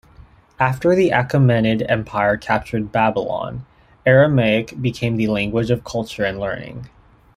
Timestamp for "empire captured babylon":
1.87-3.67